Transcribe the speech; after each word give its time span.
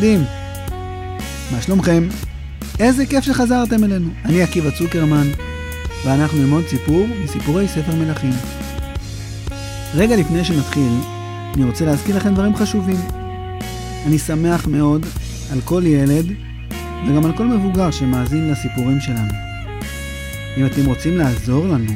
לילדים. 0.00 0.24
מה 1.52 1.62
שלומכם? 1.62 2.08
איזה 2.80 3.06
כיף 3.06 3.24
שחזרתם 3.24 3.84
אלינו. 3.84 4.10
אני 4.24 4.42
עקיבא 4.42 4.70
צוקרמן, 4.70 5.26
ואנחנו 6.04 6.38
נלמוד 6.38 6.64
סיפור 6.68 7.06
מסיפורי 7.24 7.68
ספר 7.68 7.94
מלכים. 7.94 8.30
רגע 9.94 10.16
לפני 10.16 10.44
שנתחיל, 10.44 10.92
אני 11.54 11.64
רוצה 11.64 11.84
להזכיר 11.84 12.16
לכם 12.16 12.34
דברים 12.34 12.56
חשובים. 12.56 12.96
אני 14.06 14.18
שמח 14.18 14.66
מאוד 14.66 15.06
על 15.52 15.60
כל 15.64 15.82
ילד 15.86 16.26
וגם 17.08 17.24
על 17.24 17.32
כל 17.36 17.46
מבוגר 17.46 17.90
שמאזין 17.90 18.50
לסיפורים 18.50 19.00
שלנו. 19.00 19.32
אם 20.56 20.66
אתם 20.66 20.86
רוצים 20.86 21.16
לעזור 21.16 21.66
לנו, 21.66 21.92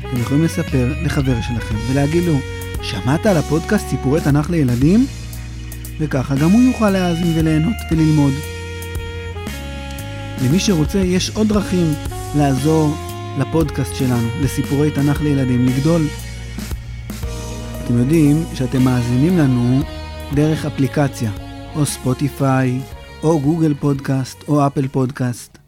אתם 0.00 0.20
יכולים 0.20 0.44
לספר 0.44 0.94
לחבר 1.02 1.40
שלכם 1.40 1.74
ולהגיד 1.90 2.24
לו, 2.24 2.34
שמעת 2.82 3.26
על 3.26 3.36
הפודקאסט 3.36 3.88
סיפורי 3.88 4.20
תנ"ך 4.20 4.50
לילדים? 4.50 5.06
וככה 5.98 6.34
גם 6.34 6.50
הוא 6.50 6.62
יוכל 6.62 6.90
להאזין 6.90 7.32
וליהנות 7.38 7.76
וללמוד. 7.90 8.32
למי 10.44 10.58
שרוצה, 10.58 10.98
יש 10.98 11.30
עוד 11.30 11.48
דרכים 11.48 11.86
לעזור 12.36 12.94
לפודקאסט 13.38 13.94
שלנו, 13.94 14.28
לסיפורי 14.40 14.90
תנ"ך 14.90 15.22
לילדים, 15.22 15.66
לגדול. 15.66 16.02
אתם 17.84 17.98
יודעים 17.98 18.44
שאתם 18.54 18.82
מאזינים 18.82 19.38
לנו 19.38 19.80
דרך 20.34 20.66
אפליקציה, 20.66 21.30
או 21.74 21.86
ספוטיפיי, 21.86 22.80
או 23.22 23.40
גוגל 23.40 23.74
פודקאסט, 23.74 24.44
או 24.48 24.66
אפל 24.66 24.88
פודקאסט. 24.88 25.58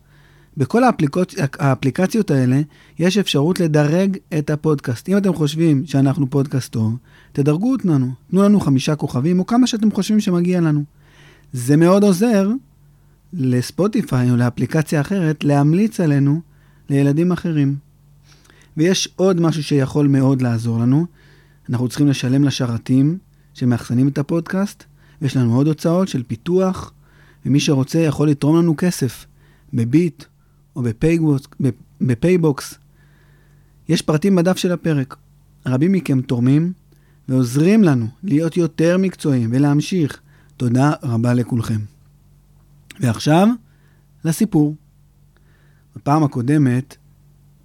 בכל 0.56 0.84
האפליקצ... 0.84 1.34
האפליקציות 1.58 2.30
האלה 2.30 2.60
יש 2.98 3.18
אפשרות 3.18 3.60
לדרג 3.60 4.16
את 4.38 4.50
הפודקאסט. 4.50 5.08
אם 5.08 5.16
אתם 5.16 5.34
חושבים 5.34 5.82
שאנחנו 5.86 6.30
פודקאסט 6.30 6.72
טוב, 6.72 6.96
תדרגו 7.34 7.72
אותנו, 7.72 8.12
תנו 8.30 8.42
לנו 8.42 8.60
חמישה 8.60 8.96
כוכבים, 8.96 9.38
או 9.38 9.46
כמה 9.46 9.66
שאתם 9.66 9.90
חושבים 9.90 10.20
שמגיע 10.20 10.60
לנו. 10.60 10.84
זה 11.52 11.76
מאוד 11.76 12.02
עוזר 12.02 12.50
לספוטיפיי 13.32 14.30
או 14.30 14.36
לאפליקציה 14.36 15.00
אחרת 15.00 15.44
להמליץ 15.44 16.00
עלינו 16.00 16.40
לילדים 16.90 17.32
אחרים. 17.32 17.76
ויש 18.76 19.08
עוד 19.16 19.40
משהו 19.40 19.62
שיכול 19.62 20.08
מאוד 20.08 20.42
לעזור 20.42 20.78
לנו. 20.78 21.06
אנחנו 21.70 21.88
צריכים 21.88 22.08
לשלם 22.08 22.44
לשרתים 22.44 23.18
שמאחסנים 23.54 24.08
את 24.08 24.18
הפודקאסט, 24.18 24.84
ויש 25.22 25.36
לנו 25.36 25.56
עוד 25.56 25.66
הוצאות 25.66 26.08
של 26.08 26.22
פיתוח, 26.22 26.92
ומי 27.46 27.60
שרוצה 27.60 27.98
יכול 27.98 28.30
לתרום 28.30 28.56
לנו 28.56 28.74
כסף 28.76 29.26
בביט 29.72 30.24
או 30.76 30.82
בפייבוקס. 32.00 32.74
יש 33.88 34.02
פרטים 34.02 34.36
בדף 34.36 34.56
של 34.56 34.72
הפרק. 34.72 35.16
רבים 35.66 35.92
מכם 35.92 36.20
תורמים 36.20 36.72
ועוזרים 37.28 37.84
לנו 37.84 38.06
להיות 38.22 38.56
יותר 38.56 38.98
מקצועיים 38.98 39.50
ולהמשיך. 39.52 40.20
תודה 40.56 40.92
רבה 41.02 41.34
לכולכם. 41.34 41.80
ועכשיו, 43.00 43.48
לסיפור. 44.24 44.74
בפעם 45.96 46.24
הקודמת, 46.24 46.96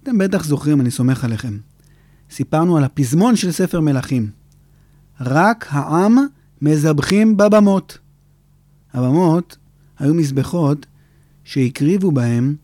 אתם 0.02 0.18
בטח 0.18 0.44
זוכרים, 0.44 0.80
אני 0.80 0.90
סומך 0.90 1.24
עליכם. 1.24 1.58
סיפרנו 2.30 2.76
על 2.76 2.84
הפזמון 2.84 3.36
של 3.36 3.52
ספר 3.52 3.80
מלכים. 3.80 4.30
רק 5.20 5.66
העם 5.70 6.16
מזבחים 6.62 7.36
בבמות. 7.36 7.98
הבמות 8.92 9.56
היו 9.98 10.14
מזבחות 10.14 10.86
שהקריבו 11.44 12.12
בהם 12.12 12.56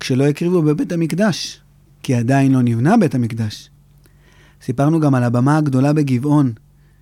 כשלא 0.00 0.24
הקריבו 0.24 0.62
בבית 0.62 0.92
המקדש, 0.92 1.60
כי 2.02 2.14
עדיין 2.14 2.52
לא 2.52 2.62
נבנה 2.62 2.96
בית 2.96 3.14
המקדש. 3.14 3.70
סיפרנו 4.64 5.00
גם 5.00 5.14
על 5.14 5.24
הבמה 5.24 5.56
הגדולה 5.56 5.92
בגבעון, 5.92 6.52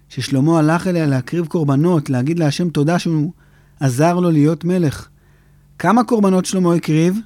ששלמה 0.09 0.59
הלך 0.59 0.87
אליה 0.87 1.07
להקריב 1.07 1.47
קורבנות, 1.47 2.11
להגיד 2.11 2.39
להשם 2.39 2.71
תודה 2.71 2.99
שהוא 2.99 3.33
עזר 3.81 4.15
לו 4.15 4.31
להיות 4.31 4.65
מלך. 4.65 5.09
כמה 5.79 6.05
קורבנות 6.05 6.45
שלמה 6.45 6.75
הקריב? 6.75 7.19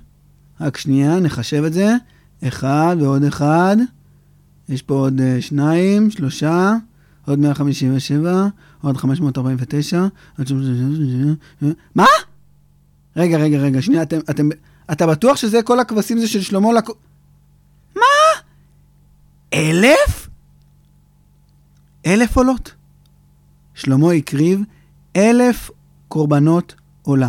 רק 0.61 0.77
שנייה, 0.77 1.21
נחשב 1.21 1.65
את 1.65 1.73
זה. 1.73 1.95
אחד 2.45 2.97
ועוד 3.01 3.25
אחד. 3.25 3.77
יש 4.69 4.83
פה 4.83 4.95
עוד 4.95 5.19
uh, 5.19 5.43
שניים, 5.43 6.11
שלושה, 6.11 6.75
עוד 7.27 7.39
157, 7.39 8.49
עוד 8.83 8.97
549, 8.97 10.07
עוד... 10.39 10.49
מה? 11.95 12.07
רגע, 13.17 13.39
רגע, 13.39 13.59
רגע, 13.59 13.83
שנייה, 13.83 14.03
אתם, 14.03 14.19
אתם, 14.31 14.49
אתה 14.93 15.07
בטוח 15.07 15.37
שזה 15.37 15.63
כל 15.63 15.81
הכבשים 15.81 16.19
זה 16.19 16.29
של 16.29 16.41
שלמה 16.41 16.73
לק... 16.73 16.89
מה? 17.97 18.03
אלף? 19.55 20.26
אלף 22.07 22.37
עולות. 22.37 22.75
שלמה 23.75 24.13
הקריב 24.13 24.61
אלף 25.17 25.71
קורבנות 26.09 26.75
עולה. 27.03 27.29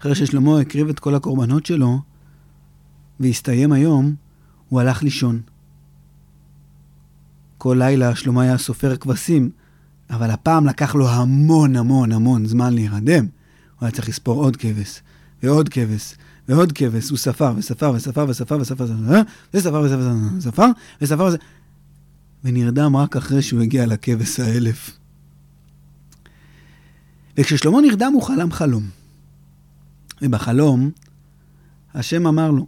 אחרי 0.00 0.14
ששלמה 0.14 0.60
הקריב 0.60 0.88
את 0.88 0.98
כל 0.98 1.14
הקורבנות 1.14 1.66
שלו, 1.66 2.00
והסתיים 3.20 3.72
היום, 3.72 4.14
הוא 4.68 4.80
הלך 4.80 5.02
לישון. 5.02 5.40
כל 7.58 7.76
לילה 7.78 8.16
שלמה 8.16 8.42
היה 8.42 8.58
סופר 8.58 8.96
כבשים, 8.96 9.50
אבל 10.10 10.30
הפעם 10.30 10.66
לקח 10.66 10.94
לו 10.94 11.08
המון 11.08 11.76
המון 11.76 12.12
המון 12.12 12.46
זמן 12.46 12.74
להירדם. 12.74 13.24
הוא 13.24 13.86
היה 13.86 13.90
צריך 13.90 14.08
לספור 14.08 14.44
עוד 14.44 14.56
כבש, 14.56 15.00
ועוד 15.42 15.68
כבש, 15.68 16.14
ועוד 16.48 16.72
כבש. 16.72 17.10
הוא 17.10 17.18
ספר 17.18 17.52
וספר 17.56 17.92
וספר 17.94 18.26
וספר 18.28 18.56
וספר 18.60 18.84
וספר 18.84 18.84
וספר 19.54 19.80
וספר 19.80 19.80
וספר 20.38 20.70
וספר 21.00 21.34
ונרדם 22.44 22.96
רק 22.96 23.16
אחרי 23.16 23.42
שהוא 23.42 23.60
הגיע 23.60 23.86
לכבש 23.86 24.40
האלף. 24.40 24.98
וכששלמה 27.36 27.80
נרדם 27.80 28.12
הוא 28.14 28.22
חלם 28.22 28.52
חלום. 28.52 28.82
ובחלום, 30.22 30.90
השם 31.94 32.26
אמר 32.26 32.50
לו, 32.50 32.66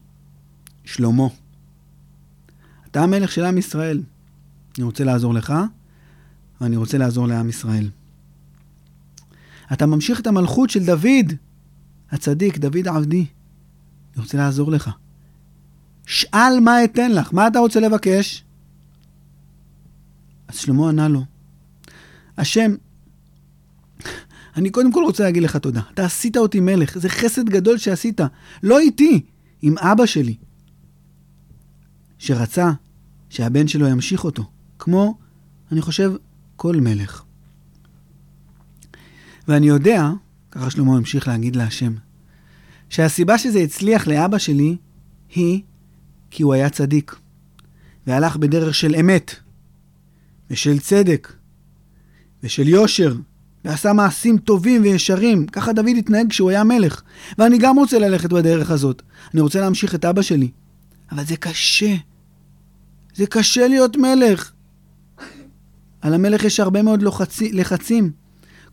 שלמה, 0.85 1.27
אתה 2.91 3.03
המלך 3.03 3.33
של 3.33 3.45
עם 3.45 3.59
ישראל. 3.59 4.03
אני 4.79 4.85
רוצה 4.85 5.05
לעזור 5.05 5.35
לך, 5.35 5.55
ואני 6.61 6.77
רוצה 6.77 6.99
לעזור 6.99 7.29
לעם 7.29 7.49
ישראל. 7.49 7.91
אתה 9.73 9.87
ממשיך 9.87 10.21
את 10.21 10.27
המלכות 10.27 10.71
של 10.71 10.85
דוד, 10.85 11.33
הצדיק, 12.11 12.59
דוד 12.59 12.89
עבדי. 12.89 13.27
אני 14.15 14.23
רוצה 14.23 14.39
לעזור 14.39 14.71
לך. 14.71 14.91
שאל 16.07 16.61
מה 16.61 16.85
אתן 16.85 17.13
לך, 17.13 17.33
מה 17.33 17.47
אתה 17.47 17.59
רוצה 17.59 17.81
לבקש? 17.81 18.46
אז 20.49 20.57
שלמה 20.57 20.89
ענה 20.89 21.09
לו, 21.09 21.25
השם, 22.39 22.75
אני 24.57 24.71
קודם 24.71 24.93
כל 24.93 25.03
רוצה 25.05 25.25
להגיד 25.25 25.43
לך 25.43 25.57
תודה. 25.57 25.81
אתה 25.95 26.05
עשית 26.05 26.37
אותי 26.37 26.61
מלך, 26.61 26.99
זה 26.99 27.09
חסד 27.09 27.49
גדול 27.49 27.79
שעשית. 27.79 28.21
לא 28.63 28.79
איתי, 28.79 29.21
עם 29.63 29.79
אבא 29.79 30.07
שלי, 30.07 30.37
שרצה 32.19 32.73
שהבן 33.31 33.69
שלו 33.69 33.87
ימשיך 33.87 34.25
אותו, 34.25 34.51
כמו, 34.79 35.19
אני 35.73 35.81
חושב, 35.81 36.13
כל 36.57 36.77
מלך. 36.77 37.23
ואני 39.49 39.67
יודע, 39.67 40.11
ככה 40.51 40.71
שלמה 40.71 40.97
המשיך 40.97 41.29
להגיד 41.29 41.57
להשם, 41.57 41.95
שהסיבה 42.89 43.39
שזה 43.39 43.59
הצליח 43.59 44.07
לאבא 44.09 44.39
שלי 44.39 44.77
היא 45.35 45.63
כי 46.31 46.43
הוא 46.43 46.55
היה 46.55 46.71
צדיק, 46.71 47.17
והלך 48.07 48.37
בדרך 48.37 48.75
של 48.75 48.95
אמת, 48.95 49.35
ושל 50.51 50.79
צדק, 50.79 51.33
ושל 52.43 52.69
יושר, 52.69 53.15
ועשה 53.65 53.93
מעשים 53.93 54.39
טובים 54.39 54.83
וישרים. 54.83 55.47
ככה 55.47 55.73
דוד 55.73 55.97
התנהג 55.99 56.31
כשהוא 56.31 56.51
היה 56.51 56.65
מלך. 56.65 57.03
ואני 57.39 57.59
גם 57.59 57.77
רוצה 57.77 57.99
ללכת 57.99 58.33
בדרך 58.33 58.71
הזאת. 58.71 59.03
אני 59.35 59.41
רוצה 59.41 59.61
להמשיך 59.61 59.95
את 59.95 60.05
אבא 60.05 60.23
שלי. 60.23 60.51
אבל 61.13 61.25
זה 61.25 61.37
קשה. 61.37 61.95
זה 63.15 63.27
קשה 63.27 63.69
להיות 63.69 63.97
מלך. 63.97 64.53
על 66.01 66.15
המלך 66.15 66.45
יש 66.45 66.61
הרבה 66.61 66.83
מאוד 66.83 67.03
לוחצי, 67.03 67.53
לחצים. 67.53 68.11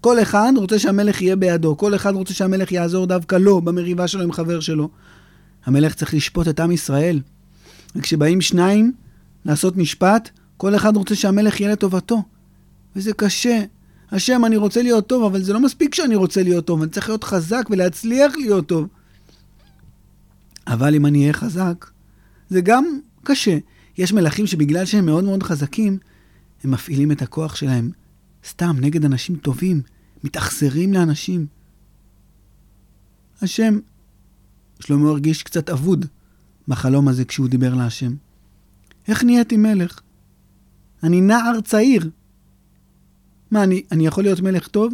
כל 0.01 0.21
אחד 0.21 0.53
רוצה 0.55 0.79
שהמלך 0.79 1.21
יהיה 1.21 1.35
בידו, 1.35 1.77
כל 1.77 1.95
אחד 1.95 2.13
רוצה 2.13 2.33
שהמלך 2.33 2.71
יעזור 2.71 3.05
דווקא 3.05 3.35
לו 3.35 3.61
במריבה 3.61 4.07
שלו 4.07 4.23
עם 4.23 4.31
חבר 4.31 4.59
שלו. 4.59 4.89
המלך 5.65 5.93
צריך 5.93 6.13
לשפוט 6.13 6.47
את 6.47 6.59
עם 6.59 6.71
ישראל. 6.71 7.19
וכשבאים 7.95 8.41
שניים 8.41 8.93
לעשות 9.45 9.77
משפט, 9.77 10.29
כל 10.63 10.75
אחד 10.75 10.97
רוצה 10.97 11.15
שהמלך 11.15 11.59
יהיה 11.59 11.71
לטובתו. 11.71 12.23
וזה 12.95 13.13
קשה. 13.13 13.63
השם, 14.11 14.45
אני 14.45 14.57
רוצה 14.57 14.81
להיות 14.81 15.07
טוב, 15.07 15.23
אבל 15.23 15.43
זה 15.43 15.53
לא 15.53 15.59
מספיק 15.59 15.95
שאני 15.95 16.15
רוצה 16.15 16.43
להיות 16.43 16.65
טוב, 16.65 16.81
אני 16.81 16.91
צריך 16.91 17.09
להיות 17.09 17.23
חזק 17.23 17.63
ולהצליח 17.69 18.33
להיות 18.35 18.67
טוב. 18.67 18.87
אבל 20.67 20.95
אם 20.95 21.05
אני 21.05 21.21
אהיה 21.21 21.33
חזק, 21.33 21.85
זה 22.49 22.61
גם 22.61 22.85
קשה. 23.23 23.57
יש 23.97 24.13
מלכים 24.13 24.47
שבגלל 24.47 24.85
שהם 24.85 25.05
מאוד 25.05 25.23
מאוד 25.23 25.43
חזקים, 25.43 25.97
הם 26.63 26.71
מפעילים 26.71 27.11
את 27.11 27.21
הכוח 27.21 27.55
שלהם 27.55 27.91
סתם 28.47 28.75
נגד 28.79 29.05
אנשים 29.05 29.35
טובים, 29.35 29.81
מתאכזרים 30.23 30.93
לאנשים. 30.93 31.45
השם, 33.41 33.79
שלמה 34.79 35.09
הרגיש 35.09 35.43
קצת 35.43 35.69
אבוד 35.69 36.05
בחלום 36.67 37.07
הזה 37.07 37.25
כשהוא 37.25 37.47
דיבר 37.47 37.73
להשם. 37.73 38.15
איך 39.07 39.23
נהייתי 39.23 39.57
מלך? 39.57 39.99
אני 41.03 41.21
נער 41.21 41.61
צעיר. 41.61 42.09
מה, 43.51 43.63
אני, 43.63 43.83
אני 43.91 44.07
יכול 44.07 44.23
להיות 44.23 44.39
מלך 44.39 44.67
טוב? 44.67 44.93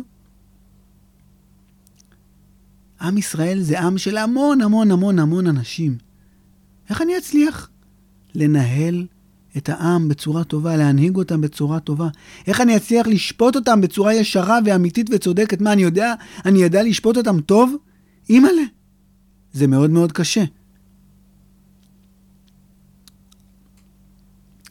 עם 3.02 3.18
ישראל 3.18 3.62
זה 3.62 3.80
עם 3.80 3.98
של 3.98 4.18
המון 4.18 4.62
המון 4.62 4.92
המון 4.92 5.20
המון 5.20 5.48
אנשים. 5.48 5.98
איך 6.90 7.02
אני 7.02 7.18
אצליח 7.18 7.70
לנהל 8.36 9.08
את 9.58 9.70
העם 9.70 10.10
בצורה 10.10 10.44
טובה, 10.44 10.78
להנהיג 10.78 11.16
אותם 11.16 11.42
בצורה 11.42 11.80
טובה? 11.80 12.08
איך 12.48 12.62
אני 12.62 12.78
אצליח 12.78 13.08
לשפוט 13.08 13.56
אותם 13.56 13.82
בצורה 13.82 14.14
ישרה 14.14 14.60
ואמיתית 14.66 15.10
וצודקת? 15.12 15.62
מה, 15.62 15.74
אני 15.74 15.82
יודע, 15.82 16.14
אני 16.46 16.60
יודע 16.60 16.84
לשפוט 16.84 17.18
אותם 17.18 17.42
טוב? 17.42 17.76
אימא'לה. 18.30 18.64
זה 19.54 19.68
מאוד 19.68 19.90
מאוד 19.90 20.12
קשה. 20.12 20.44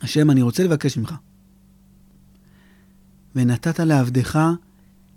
השם, 0.01 0.31
אני 0.31 0.43
רוצה 0.43 0.65
לבקש 0.65 0.97
ממך. 0.97 1.15
ונתת 3.39 3.81
לעבדך 3.81 4.39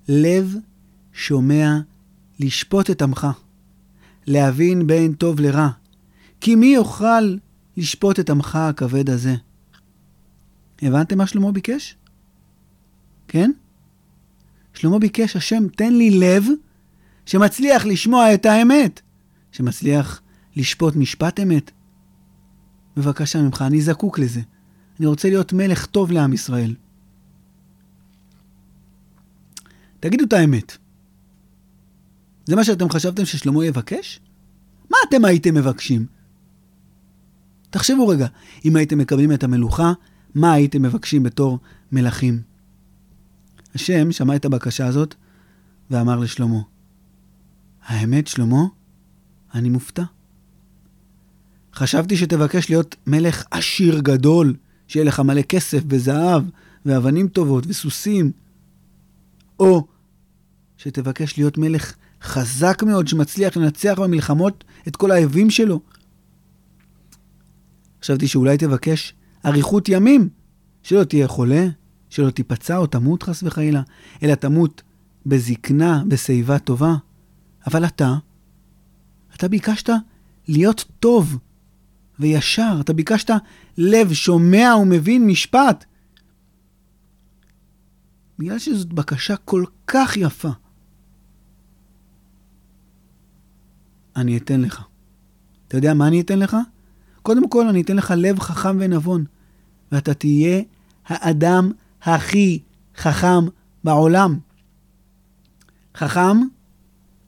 לב 0.08 0.56
שומע 1.14 1.80
לשפוט 2.40 2.90
את 2.90 3.02
עמך, 3.02 3.28
להבין 4.28 4.88
בין 4.88 5.14
טוב 5.14 5.40
לרע. 5.40 5.70
כי 6.42 6.56
מי 6.56 6.66
יוכל 6.66 7.36
לשפוט 7.78 8.20
את 8.20 8.30
עמך 8.30 8.56
הכבד 8.56 9.10
הזה? 9.10 9.36
הבנתם 10.82 11.18
מה 11.18 11.28
שלמה 11.28 11.52
ביקש? 11.52 11.96
כן? 13.28 13.52
שלמה 14.74 15.00
ביקש, 15.00 15.36
השם, 15.36 15.68
תן 15.68 15.94
לי 15.94 16.12
לב 16.12 16.46
שמצליח 17.26 17.86
לשמוע 17.86 18.34
את 18.34 18.46
האמת, 18.46 19.02
שמצליח 19.52 20.22
לשפוט 20.56 20.96
משפט 20.96 21.40
אמת. 21.40 21.72
בבקשה 22.98 23.42
ממך, 23.42 23.62
אני 23.68 23.82
זקוק 23.82 24.20
לזה. 24.20 24.42
אני 25.00 25.08
רוצה 25.08 25.30
להיות 25.30 25.54
מלך 25.54 25.86
טוב 25.86 26.12
לעם 26.12 26.34
ישראל. 26.34 26.76
תגידו 30.01 30.24
את 30.24 30.33
האמת. 30.33 30.77
זה 32.45 32.56
מה 32.56 32.63
שאתם 32.63 32.89
חשבתם 32.89 33.25
ששלמה 33.25 33.65
יבקש? 33.65 34.19
מה 34.89 34.98
אתם 35.09 35.25
הייתם 35.25 35.56
מבקשים? 35.56 36.06
תחשבו 37.69 38.07
רגע, 38.07 38.27
אם 38.65 38.75
הייתם 38.75 38.98
מקבלים 38.98 39.31
את 39.31 39.44
המלוכה, 39.44 39.94
מה 40.36 40.53
הייתם 40.53 40.81
מבקשים 40.81 41.24
בתור 41.24 41.59
מלכים? 41.92 42.42
השם 43.75 44.12
שמע 44.12 44.36
את 44.36 44.45
הבקשה 44.45 44.88
הזאת 44.88 45.15
ואמר 45.92 46.19
לשלמה, 46.19 46.62
האמת, 47.86 48.27
שלמה, 48.27 48.63
אני 49.53 49.69
מופתע. 49.69 50.03
חשבתי 51.74 52.18
שתבקש 52.18 52.69
להיות 52.69 52.95
מלך 53.07 53.45
עשיר 53.51 54.00
גדול, 54.00 54.56
שיהיה 54.88 55.06
לך 55.06 55.19
מלא 55.19 55.42
כסף 55.42 55.83
וזהב 55.89 56.44
ואבנים 56.86 57.27
טובות 57.27 57.63
וסוסים, 57.68 58.31
או 59.59 59.88
שתבקש 60.83 61.38
להיות 61.38 61.57
מלך 61.57 61.94
חזק 62.22 62.83
מאוד, 62.83 63.07
שמצליח 63.07 63.57
לנצח 63.57 64.00
במלחמות 64.01 64.63
את 64.88 64.95
כל 64.95 65.12
האויבים 65.12 65.50
שלו. 65.50 65.81
חשבתי 68.01 68.28
שאולי 68.28 68.57
תבקש 68.57 69.13
אריכות 69.45 69.89
ימים, 69.89 70.30
שלא 70.83 71.04
תהיה 71.04 71.28
חולה, 71.28 71.68
שלא 72.10 72.30
תיפצע 72.30 72.78
או 72.78 72.88
תמות 72.88 73.24
חס 73.24 73.44
וחלילה, 73.44 73.81
אלא 74.24 74.36
תמות 74.36 74.81
בזקנה, 75.25 76.04
בשיבה 76.07 76.60
טובה. 76.60 76.95
אבל 77.68 77.86
אתה, 77.86 78.13
אתה 79.36 79.48
ביקשת 79.48 79.89
להיות 80.48 80.86
טוב 81.00 81.38
וישר, 82.19 82.77
אתה 82.80 82.94
ביקשת 82.94 83.30
לב 83.77 84.13
שומע 84.13 84.75
ומבין 84.81 85.27
משפט. 85.27 85.86
בגלל 88.39 88.60
שזאת 88.60 88.94
בקשה 88.94 89.36
כל 89.36 89.63
כך 89.88 90.18
יפה, 90.18 90.50
אני 94.16 94.38
אתן 94.38 94.62
לך. 94.62 94.84
אתה 95.68 95.78
יודע 95.78 95.94
מה 95.94 96.08
אני 96.08 96.22
אתן 96.22 96.40
לך? 96.40 96.58
קודם 97.22 97.50
כל, 97.50 97.68
אני 97.68 97.81
אתן 97.81 97.96
לך 97.96 98.13
לב 98.18 98.40
חכם 98.40 98.78
ונבון, 98.80 99.25
ואתה 99.92 100.13
תהיה 100.13 100.62
האדם 101.08 101.72
הכי 102.02 102.60
חכם 102.98 103.46
בעולם. 103.84 104.40
חכם, 105.98 106.38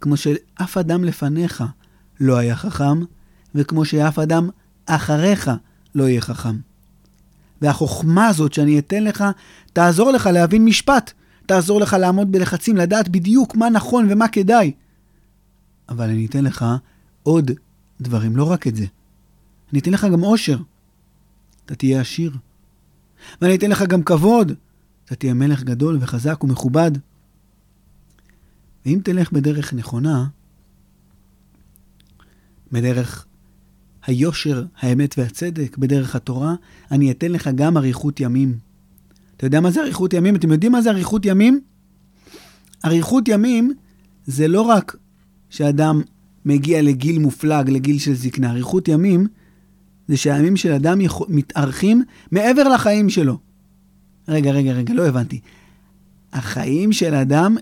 כמו 0.02 0.18
שאף 0.18 0.78
אדם 0.78 1.04
לפניך 1.04 1.64
לא 2.20 2.38
היה 2.38 2.56
חכם, 2.56 3.04
וכמו 3.56 3.86
שאף 3.86 4.20
אדם 4.20 4.50
אחריך 4.86 5.52
לא 5.96 6.04
יהיה 6.04 6.22
חכם. 6.22 6.58
והחוכמה 7.62 8.28
הזאת 8.28 8.54
שאני 8.54 8.80
אתן 8.80 9.04
לך, 9.04 9.24
תעזור 9.74 10.12
לך 10.12 10.28
להבין 10.34 10.66
משפט, 10.66 11.12
תעזור 11.46 11.80
לך 11.82 11.94
לעמוד 11.94 12.32
בלחצים, 12.32 12.78
לדעת 12.78 13.10
בדיוק 13.10 13.56
מה 13.56 13.70
נכון 13.70 14.08
ומה 14.10 14.28
כדאי. 14.28 14.72
אבל 15.94 16.10
אני 16.10 16.26
אתן 16.26 16.44
לך 16.44 16.66
עוד 17.24 17.52
דברים, 18.02 18.36
לא 18.36 18.52
רק 18.52 18.68
את 18.68 18.76
זה. 18.76 18.86
אני 19.72 19.80
אתן 19.80 19.92
לך 19.92 20.08
גם 20.12 20.22
עושר. 20.22 20.58
אתה 21.66 21.76
תהיה 21.76 22.02
עשיר. 22.02 22.32
ואני 23.42 23.56
אתן 23.56 23.70
לך 23.70 23.82
גם 23.82 24.04
כבוד. 24.04 24.52
אתה 25.06 25.16
תהיה 25.16 25.34
מלך 25.34 25.64
גדול 25.64 25.98
וחזק 26.02 26.44
ומכובד. 26.44 26.92
ואם 28.86 29.00
תלך 29.04 29.32
בדרך 29.32 29.74
נכונה, 29.74 30.28
בדרך 32.72 33.26
היושר, 34.06 34.66
האמת 34.78 35.16
והצדק, 35.18 35.78
בדרך 35.78 36.16
התורה, 36.16 36.56
אני 36.92 37.12
אתן 37.12 37.32
לך 37.32 37.50
גם 37.56 37.78
אריכות 37.78 38.20
ימים. 38.20 38.58
אתה 39.38 39.46
יודע 39.46 39.60
מה 39.60 39.72
זה 39.72 39.82
אריכות 39.82 40.14
ימים? 40.14 40.36
אתם 40.36 40.52
יודעים 40.52 40.72
מה 40.72 40.82
זה 40.82 40.90
אריכות 40.90 41.26
ימים? 41.26 41.62
אריכות 42.86 43.28
ימים 43.28 43.74
זה 44.26 44.48
לא 44.48 44.62
רק 44.62 44.96
שאדם 45.54 46.02
מגיע 46.46 46.82
לגיל 46.82 47.20
מופלג, 47.20 47.70
לגיל 47.70 48.00
של 48.00 48.14
זקנה. 48.14 48.52
אריכות 48.52 48.88
ימים 48.88 49.28
זה 50.08 50.18
שהימים 50.18 50.58
של 50.58 50.72
אדם 50.72 51.02
יכול, 51.02 51.28
מתארכים 51.30 52.04
מעבר 52.32 52.64
לחיים 52.64 53.10
שלו. 53.10 53.38
רגע, 54.28 54.52
רגע, 54.52 54.72
רגע, 54.72 54.94
לא 54.94 55.08
הבנתי. 55.08 55.40
החיים 56.34 56.92
של 56.92 57.14
אדם 57.14 57.58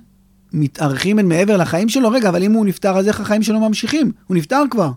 מתארכים 0.54 1.16
מעבר 1.16 1.58
לחיים 1.58 1.90
שלו? 1.90 2.12
רגע, 2.12 2.30
אבל 2.30 2.44
אם 2.44 2.52
הוא 2.52 2.66
נפטר, 2.66 2.98
אז 2.98 3.08
איך 3.08 3.20
החיים 3.20 3.44
שלו 3.44 3.60
ממשיכים? 3.60 4.12
הוא 4.28 4.38
נפטר 4.38 4.64
כבר. 4.72 4.92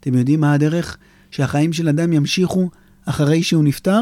אתם 0.00 0.14
יודעים 0.14 0.40
מה 0.40 0.52
הדרך 0.52 0.96
שהחיים 1.30 1.72
של 1.72 1.88
אדם 1.88 2.12
ימשיכו 2.12 2.70
אחרי 3.04 3.42
שהוא 3.42 3.64
נפטר? 3.64 4.00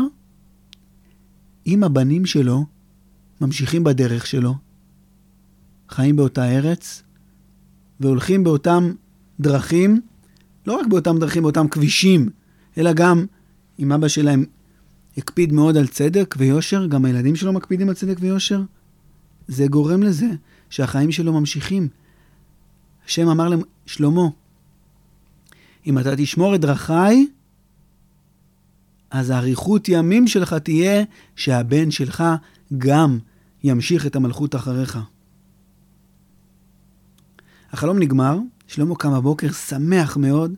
אם 1.66 1.85
הבנים 1.85 2.26
שלו 2.26 2.64
ממשיכים 3.40 3.85
בדרך 3.85 4.26
שלו, 4.26 4.54
חיים 5.88 6.16
באותה 6.16 6.44
ארץ, 6.44 7.02
והולכים 8.02 8.44
באותם 8.44 8.92
דרכים, 9.40 10.00
לא 10.66 10.73
רק 10.80 10.87
באותם 10.87 11.18
דרכים, 11.18 11.42
באותם 11.42 11.68
כבישים, 11.68 12.28
אלא 12.78 12.92
גם 12.92 13.26
אם 13.78 13.92
אבא 13.92 14.09
שלהם 14.09 14.44
הקפיד 15.16 15.52
מאוד 15.52 15.76
על 15.76 15.87
צדק 15.87 16.35
ויושר, 16.38 16.87
גם 16.87 17.04
הילדים 17.04 17.37
שלו 17.37 17.52
מקפידים 17.52 17.88
על 17.88 17.94
צדק 17.94 18.16
ויושר, 18.21 18.62
זה 19.49 19.66
גורם 19.66 20.02
לזה 20.02 20.28
שהחיים 20.71 21.12
שלו 21.12 21.32
ממשיכים. 21.32 21.88
השם 23.06 23.28
אמר 23.28 23.49
לשלמה, 23.87 24.28
אם 25.87 25.99
אתה 25.99 26.16
תשמור 26.16 26.54
את 26.54 26.61
דרכיי, 26.61 27.26
אז 29.11 29.30
האריכות 29.30 29.88
ימים 29.88 30.28
שלך 30.28 30.54
תהיה 30.54 31.04
שהבן 31.37 31.90
שלך 31.90 32.25
גם 32.78 33.18
ימשיך 33.64 34.06
את 34.06 34.16
המלכות 34.16 34.54
אחריך. 34.54 34.99
החלום 37.73 37.99
נגמר, 37.99 38.38
שלמה 38.67 38.97
קם 38.97 39.12
בבוקר 39.12 39.52
שמח 39.52 40.17
מאוד, 40.17 40.55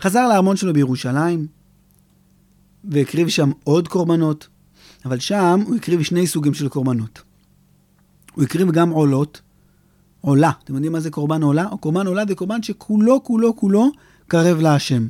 חזר 0.00 0.28
לארמון 0.28 0.56
שלו 0.56 0.72
בירושלים, 0.72 1.46
והקריב 2.84 3.28
שם 3.28 3.50
עוד 3.64 3.88
קורבנות, 3.88 4.48
אבל 5.04 5.18
שם 5.18 5.60
הוא 5.66 5.76
הקריב 5.76 6.02
שני 6.02 6.26
סוגים 6.26 6.54
של 6.54 6.68
קורבנות. 6.68 7.22
הוא 8.34 8.44
הקריב 8.44 8.70
גם 8.70 8.90
עולות, 8.90 9.40
עולה. 10.20 10.50
אתם 10.64 10.74
יודעים 10.74 10.92
מה 10.92 11.00
זה 11.00 11.10
קורבן 11.10 11.42
עולה? 11.42 11.66
או 11.70 11.78
קורבן 11.78 12.06
עולה 12.06 12.22
זה 12.28 12.34
קורבן 12.34 12.62
שכולו, 12.62 13.24
כולו, 13.24 13.56
כולו 13.56 13.90
קרב 14.28 14.60
להשם. 14.60 15.08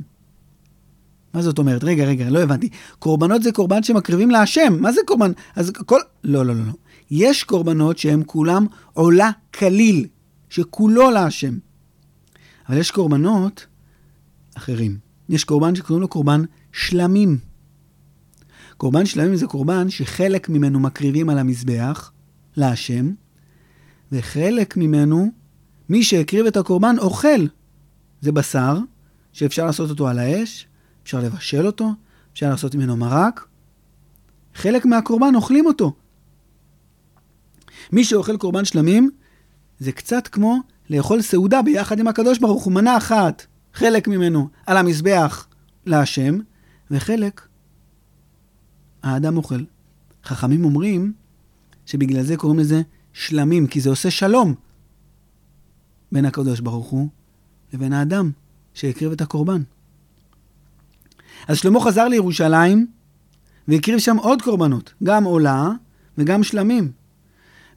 מה 1.33 1.41
זאת 1.41 1.59
אומרת? 1.59 1.83
רגע, 1.83 2.05
רגע, 2.05 2.29
לא 2.29 2.39
הבנתי. 2.39 2.69
קורבנות 2.99 3.43
זה 3.43 3.51
קורבן 3.51 3.83
שמקריבים 3.83 4.31
להשם. 4.31 4.77
מה 4.79 4.91
זה 4.91 5.01
קורבן? 5.05 5.31
אז 5.55 5.71
כל... 5.85 5.99
לא, 6.23 6.45
לא, 6.45 6.55
לא, 6.55 6.61
לא. 6.65 6.73
יש 7.11 7.43
קורבנות 7.43 7.97
שהם 7.97 8.23
כולם 8.23 8.65
עולה 8.93 9.31
כליל, 9.53 10.07
שכולו 10.49 11.11
להשם. 11.11 11.57
אבל 12.69 12.77
יש 12.77 12.91
קורבנות 12.91 13.67
אחרים. 14.57 14.97
יש 15.29 15.43
קורבן 15.43 15.75
שקוראים 15.75 16.01
לו 16.01 16.07
קורבן 16.07 16.41
שלמים. 16.71 17.39
קורבן 18.77 19.05
שלמים 19.05 19.35
זה 19.35 19.47
קורבן 19.47 19.89
שחלק 19.89 20.49
ממנו 20.49 20.79
מקריבים 20.79 21.29
על 21.29 21.37
המזבח 21.37 22.11
להשם, 22.57 23.11
וחלק 24.11 24.77
ממנו, 24.77 25.31
מי 25.89 26.03
שהקריב 26.03 26.45
את 26.45 26.57
הקורבן 26.57 26.95
אוכל. 26.99 27.47
זה 28.21 28.31
בשר, 28.31 28.77
שאפשר 29.33 29.65
לעשות 29.65 29.89
אותו 29.89 30.07
על 30.07 30.19
האש, 30.19 30.67
אפשר 31.03 31.19
לבשל 31.19 31.65
אותו, 31.65 31.89
אפשר 32.33 32.49
לעשות 32.49 32.75
ממנו 32.75 32.97
מרק. 32.97 33.47
חלק 34.55 34.85
מהקורבן 34.85 35.35
אוכלים 35.35 35.65
אותו. 35.65 35.93
מי 37.91 38.03
שאוכל 38.03 38.37
קורבן 38.37 38.65
שלמים, 38.65 39.11
זה 39.79 39.91
קצת 39.91 40.27
כמו 40.27 40.57
לאכול 40.89 41.21
סעודה 41.21 41.61
ביחד 41.61 41.99
עם 41.99 42.07
הקדוש 42.07 42.39
ברוך 42.39 42.63
הוא, 42.63 42.73
מנה 42.73 42.97
אחת, 42.97 43.45
חלק 43.73 44.07
ממנו, 44.07 44.49
על 44.65 44.77
המזבח 44.77 45.47
להשם, 45.85 46.37
וחלק 46.91 47.47
האדם 49.03 49.37
אוכל. 49.37 49.63
חכמים 50.25 50.65
אומרים 50.65 51.13
שבגלל 51.85 52.23
זה 52.23 52.37
קוראים 52.37 52.59
לזה 52.59 52.81
שלמים, 53.13 53.67
כי 53.67 53.81
זה 53.81 53.89
עושה 53.89 54.11
שלום 54.11 54.53
בין 56.11 56.25
הקדוש 56.25 56.59
ברוך 56.59 56.87
הוא 56.87 57.07
לבין 57.73 57.93
האדם 57.93 58.31
שהקריב 58.73 59.11
את 59.11 59.21
הקורבן. 59.21 59.61
אז 61.47 61.57
שלמה 61.57 61.79
חזר 61.79 62.07
לירושלים 62.07 62.87
והקריב 63.67 63.99
שם 63.99 64.17
עוד 64.17 64.41
קורבנות, 64.41 64.93
גם 65.03 65.23
עולה 65.23 65.69
וגם 66.17 66.43
שלמים. 66.43 66.91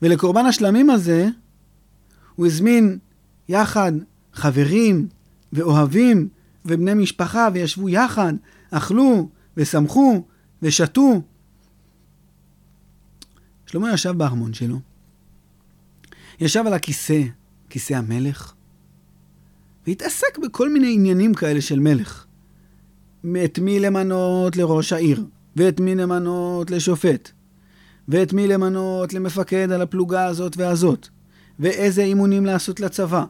ולקורבן 0.02 0.46
השלמים 0.46 0.90
הזה 0.90 1.28
הוא 2.40 2.46
הזמין 2.46 2.98
יחד 3.48 3.92
חברים 4.32 5.08
ואוהבים 5.52 6.28
ובני 6.64 6.94
משפחה 6.94 7.48
וישבו 7.54 7.88
יחד, 7.88 8.32
אכלו 8.70 9.28
ושמחו 9.56 10.24
ושתו. 10.62 11.22
שלמה 13.66 13.92
ישב 13.92 14.10
בארמון 14.10 14.52
שלו, 14.52 14.80
ישב 16.40 16.64
על 16.66 16.72
הכיסא, 16.72 17.22
כיסא 17.70 17.94
המלך, 17.94 18.52
והתעסק 19.86 20.38
בכל 20.42 20.72
מיני 20.72 20.94
עניינים 20.94 21.34
כאלה 21.34 21.60
של 21.60 21.80
מלך. 21.80 22.26
את 23.44 23.58
מי 23.58 23.80
למנות 23.80 24.56
לראש 24.56 24.92
העיר, 24.92 25.24
ואת 25.56 25.80
מי 25.80 25.94
למנות 25.94 26.70
לשופט, 26.70 27.30
ואת 28.08 28.32
מי 28.32 28.48
למנות 28.48 29.14
למפקד 29.14 29.72
על 29.72 29.82
הפלוגה 29.82 30.24
הזאת 30.24 30.56
והזאת, 30.56 31.08
ואיזה 31.60 32.02
אימונים 32.02 32.46
לעשות 32.46 32.80
לצבא, 32.80 33.24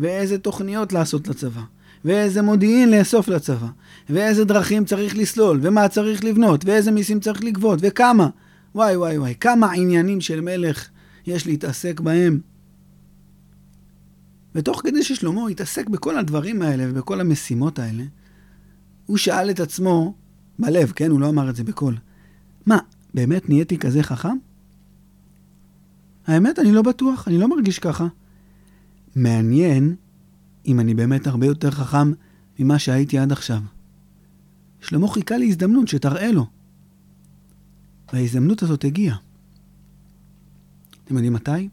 ואיזה 0.00 0.38
תוכניות 0.38 0.92
לעשות 0.92 1.28
לצבא, 1.28 1.62
ואיזה 2.04 2.42
מודיעין 2.42 2.90
לאסוף 2.90 3.28
לצבא, 3.28 3.68
ואיזה 4.10 4.44
דרכים 4.44 4.84
צריך 4.84 5.16
לסלול, 5.16 5.58
ומה 5.62 5.88
צריך 5.88 6.24
לבנות, 6.24 6.64
ואיזה 6.64 6.90
מיסים 6.90 7.20
צריך 7.20 7.44
לגבות, 7.44 7.78
וכמה. 7.82 8.28
וואי 8.74 8.96
וואי 8.96 9.18
וואי, 9.18 9.34
כמה 9.40 9.72
עניינים 9.72 10.20
של 10.20 10.40
מלך 10.40 10.88
יש 11.26 11.46
להתעסק 11.46 12.00
בהם. 12.00 12.40
ותוך 14.54 14.80
כדי 14.84 15.04
ששלמה 15.04 15.48
התעסק 15.50 15.88
בכל 15.88 16.18
הדברים 16.18 16.62
האלה 16.62 16.84
ובכל 16.88 17.20
המשימות 17.20 17.78
האלה, 17.78 18.04
הוא 19.06 19.16
שאל 19.16 19.50
את 19.50 19.60
עצמו, 19.60 20.14
בלב, 20.58 20.92
כן? 20.96 21.10
הוא 21.10 21.20
לא 21.20 21.28
אמר 21.28 21.50
את 21.50 21.56
זה 21.56 21.64
בקול. 21.64 21.96
מה, 22.66 22.78
באמת 23.14 23.48
נהייתי 23.48 23.78
כזה 23.78 24.02
חכם? 24.02 24.36
האמת, 26.28 26.58
אני 26.58 26.72
לא 26.72 26.82
בטוח, 26.82 27.28
אני 27.28 27.38
לא 27.38 27.48
מרגיש 27.48 27.78
ככה. 27.78 28.06
מעניין 29.16 29.94
אם 30.66 30.80
אני 30.80 30.94
באמת 30.94 31.26
הרבה 31.26 31.46
יותר 31.46 31.70
חכם 31.70 32.12
ממה 32.58 32.78
שהייתי 32.78 33.18
עד 33.18 33.32
עכשיו. 33.32 33.60
שלמה 34.80 35.08
חיכה 35.08 35.36
להזדמנות 35.36 35.88
שתראה 35.88 36.32
לו. 36.32 36.46
וההזדמנות 38.12 38.62
הזאת 38.62 38.84
הגיעה. 38.84 39.16
אתם 41.04 41.14
יודעים 41.14 41.32
מתי? 41.32 41.68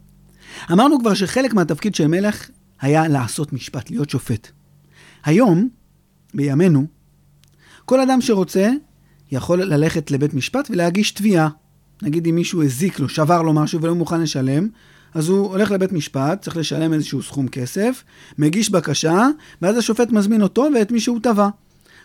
אמרנו 0.72 1.00
כבר 1.00 1.14
שחלק 1.14 1.54
מהתפקיד 1.54 1.96
של 1.96 2.08
מלך 2.08 2.50
היה 2.82 3.08
לעשות 3.08 3.54
משפט, 3.54 3.90
להיות 3.90 4.10
שופט. 4.10 4.48
היום, 5.24 5.70
בימינו, 6.34 6.86
כל 7.86 8.00
אדם 8.02 8.22
שרוצה 8.22 8.72
יכול 9.32 9.64
ללכת 9.64 10.12
לבית 10.12 10.34
משפט 10.34 10.68
ולהגיש 10.70 11.12
תביעה. 11.12 11.50
נגיד 12.02 12.28
אם 12.28 12.36
מישהו 12.36 12.64
הזיק 12.64 13.00
לו, 13.00 13.10
שבר 13.10 13.42
לו 13.42 13.54
משהו 13.54 13.82
ולא 13.82 13.96
מוכן 13.96 14.22
לשלם, 14.22 14.68
אז 15.14 15.30
הוא 15.30 15.48
הולך 15.48 15.72
לבית 15.72 15.92
משפט, 15.92 16.42
צריך 16.42 16.58
לשלם 16.58 16.94
איזשהו 16.94 17.24
סכום 17.24 17.48
כסף, 17.48 18.04
מגיש 18.38 18.70
בקשה, 18.70 19.28
ואז 19.62 19.78
השופט 19.78 20.12
מזמין 20.12 20.42
אותו 20.42 20.68
ואת 20.75 20.92
מי 20.92 21.00
שהוא 21.00 21.20
תבע. 21.24 21.50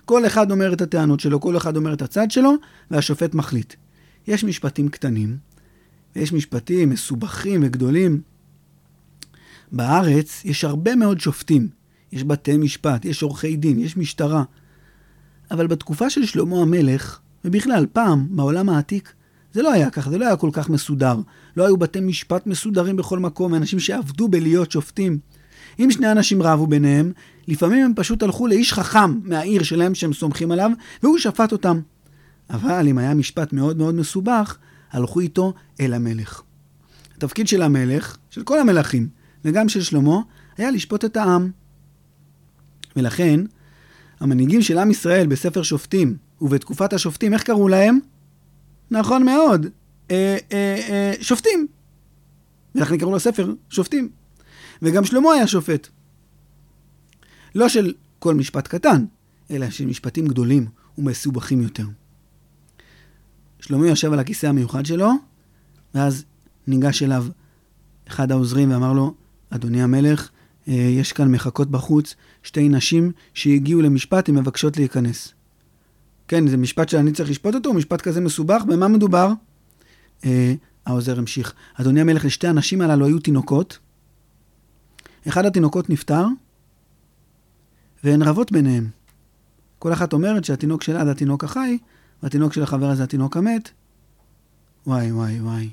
כל 0.04 0.26
אחד 0.26 0.50
אומר 0.50 0.73
את 0.73 0.80
הטענות 0.80 1.20
שלו, 1.20 1.40
כל 1.40 1.56
אחד 1.56 1.76
אומר 1.76 1.92
את 1.92 2.02
הצד 2.02 2.30
שלו, 2.30 2.54
והשופט 2.90 3.35
מחליט. 3.35 3.75
יש 4.26 4.44
משפטים 4.44 4.88
קטנים, 4.88 5.37
ויש 6.16 6.32
משפטים 6.32 6.90
מסובכים 6.90 7.61
וגדולים. 7.64 8.20
בארץ 9.73 10.42
יש 10.44 10.64
הרבה 10.64 10.97
מאוד 10.97 11.20
שופטים. 11.20 11.68
יש 12.12 12.25
בתי 12.25 12.56
משפט, 12.56 13.04
יש 13.04 13.23
עורכי 13.23 13.56
דין, 13.56 13.78
יש 13.78 13.97
משטרה. 13.97 14.44
אבל 15.50 15.66
בתקופה 15.66 16.11
של 16.11 16.26
שלמה 16.26 16.62
המלך, 16.62 17.18
ובכלל, 17.44 17.87
פעם, 17.92 18.26
בעולם 18.30 18.68
העתיק, 18.68 19.12
זה 19.52 19.62
לא 19.62 19.73
היה 19.73 19.90
ככה, 19.90 20.11
זה 20.11 20.19
לא 20.19 20.26
היה 20.26 20.37
כל 20.37 20.50
כך 20.52 20.69
מסודר. 20.69 21.16
לא 21.57 21.64
היו 21.66 21.76
בתי 21.76 22.00
משפט 22.00 22.47
מסודרים 22.47 22.97
בכל 22.97 23.19
מקום, 23.19 23.54
אנשים 23.54 23.80
שעבדו 23.80 24.28
בלהיות 24.28 24.71
שופטים. 24.71 25.19
אם 25.78 25.90
שני 25.90 26.12
אנשים 26.12 26.42
רבו 26.42 26.66
ביניהם, 26.66 27.12
לפעמים 27.49 27.85
הם 27.85 27.92
פשוט 27.97 28.23
הלכו 28.23 28.47
לאיש 28.47 28.73
חכם 28.73 29.21
מהעיר 29.25 29.62
שלהם 29.62 29.95
שהם 29.95 30.12
סומכים 30.12 30.50
עליו, 30.50 30.71
והוא 31.02 31.19
שפט 31.19 31.52
אותם. 31.52 31.80
אבל 32.50 32.88
אם 32.88 32.99
היה 32.99 33.14
משפט 33.14 33.52
מאוד 33.52 33.78
מאוד 33.78 33.95
מסובך, 33.95 34.57
הלכו 34.90 35.21
איתו 35.21 35.52
אל 35.80 35.95
המלך. 35.95 36.42
התפקיד 37.16 37.49
של 37.49 37.62
המלך, 37.62 38.16
של 38.30 38.42
כל 38.42 38.59
המלכים, 38.59 39.09
וגם 39.45 39.69
של 39.69 39.83
שלמה, 39.83 40.21
היה 40.59 40.71
לשפוט 40.71 41.04
את 41.04 41.16
העם. 41.16 41.50
ולכן, 42.97 43.40
המנהיגים 44.21 44.62
של 44.62 44.78
עם 44.78 44.90
ישראל 44.90 45.26
בספר 45.26 45.62
שופטים 45.62 46.16
ובתקופת 46.40 46.92
השופטים, 46.92 47.35
איך 47.35 47.42
קראו 47.42 47.69
להם? 47.69 47.99
נכון 48.90 49.25
מאוד, 49.25 49.66
אה, 50.11 50.37
אה, 50.52 50.80
אה, 50.88 51.12
שופטים. 51.20 51.66
ולכן 52.75 52.99
קראו 52.99 53.16
לספר 53.16 53.54
שופטים. 53.70 54.09
וגם 54.82 55.04
שלמה 55.04 55.32
היה 55.32 55.47
שופט. 55.47 55.88
לא 57.54 57.68
של 57.68 57.94
כל 58.18 58.35
משפט 58.35 58.68
קטן, 58.68 59.04
אלא 59.50 59.70
של 59.70 59.87
משפטים 59.87 60.26
גדולים 60.26 60.66
ומסובכים 60.99 61.61
יותר. 61.61 61.87
שלמה 63.61 63.88
יושב 63.88 64.12
על 64.12 64.18
הכיסא 64.18 64.47
המיוחד 64.47 64.87
שלו, 64.87 65.11
ואז 65.94 66.25
ניגש 66.66 67.02
אליו 67.02 67.26
אחד 68.09 68.32
העוזרים 68.32 68.70
ואמר 68.70 68.92
לו, 68.92 69.14
אדוני 69.50 69.82
המלך, 69.82 70.30
אה, 70.68 70.75
יש 70.75 71.12
כאן 71.12 71.32
מחכות 71.32 71.70
בחוץ 71.70 72.14
שתי 72.42 72.68
נשים 72.68 73.12
שהגיעו 73.35 73.80
למשפט, 73.80 74.28
הן 74.28 74.35
מבקשות 74.35 74.76
להיכנס. 74.76 75.35
כן, 76.30 76.46
זה 76.46 76.56
משפט 76.56 76.88
שאני 76.88 77.12
צריך 77.12 77.30
לשפוט 77.30 77.54
אותו, 77.54 77.75
משפט 77.75 78.00
כזה 78.00 78.20
מסובך, 78.20 78.62
במה 78.68 78.88
מדובר? 78.88 79.32
אה, 80.25 80.54
העוזר 80.87 81.18
המשיך, 81.18 81.54
אדוני 81.75 82.00
המלך, 82.00 82.25
לשתי 82.25 82.46
הנשים 82.46 82.80
הללו 82.80 83.06
היו 83.06 83.18
תינוקות, 83.18 83.78
אחד 85.28 85.46
התינוקות 85.46 85.90
נפטר, 85.90 86.26
והן 88.04 88.22
רבות 88.22 88.52
ביניהם. 88.52 88.88
כל 89.78 89.92
אחת 89.92 90.12
אומרת 90.12 90.44
שהתינוק 90.44 90.82
שלה 90.82 91.04
זה 91.04 91.10
התינוק 91.10 91.44
החי, 91.44 91.78
והתינוק 92.22 92.52
של 92.52 92.62
החבר 92.62 92.90
הזה 92.90 93.02
התינוק 93.04 93.37
המת. 93.37 93.70
וואי, 94.87 95.12
וואי, 95.12 95.40
וואי. 95.40 95.70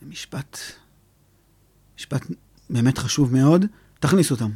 זה 0.00 0.06
משפט, 0.06 0.58
משפט 1.98 2.26
באמת 2.70 2.98
חשוב 2.98 3.32
מאוד. 3.32 3.66
תכניס 4.00 4.30
אותם. 4.30 4.50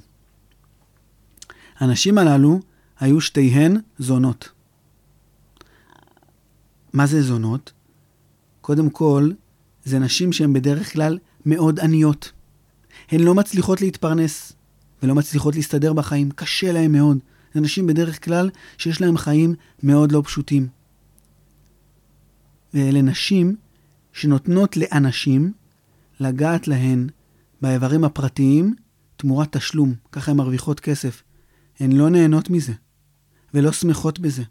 הנשים 1.79 2.19
הללו 2.19 2.61
היו 3.01 3.21
שתיהן 3.21 3.77
זונות. 3.99 4.49
מה 6.93 7.07
זה 7.07 7.23
זונות? 7.23 7.73
קודם 8.61 8.91
כל, 8.91 9.31
זה 9.85 9.99
נשים 9.99 10.33
שהן 10.33 10.53
בדרך 10.53 10.93
כלל 10.93 11.19
מאוד 11.47 11.81
עניות. 11.81 12.33
הן 13.11 13.21
לא 13.21 13.35
מצליחות 13.35 13.81
להתפרנס 13.81 14.53
ולא 15.03 15.15
מצליחות 15.15 15.55
להסתדר 15.57 15.93
בחיים, 15.93 16.31
קשה 16.31 16.73
להן 16.73 16.93
מאוד. 16.93 17.19
זה 17.55 17.61
נשים 17.61 17.87
בדרך 17.87 18.25
כלל 18.25 18.51
שיש 18.79 19.01
להן 19.01 19.17
חיים 19.17 19.55
מאוד 19.83 20.13
לא 20.13 20.23
פשוטים. 20.25 20.69
ואלה 22.75 23.03
נשים 23.03 23.57
שנותנות 24.13 24.77
לאנשים 24.77 25.53
לגעת 26.21 26.69
להן 26.69 27.09
באיברים 27.61 28.05
הפרטיים 28.05 28.75
תמורת 29.17 29.57
תשלום, 29.57 29.95
ככה 30.13 30.31
הן 30.31 30.37
מרוויחות 30.37 30.81
כסף. 30.81 31.23
הן 31.81 31.93
לא 31.93 32.11
נהנות 32.11 32.51
מזה, 32.51 32.73
ולא 33.55 33.73
שמחות 33.73 34.19
בזה. 34.19 34.43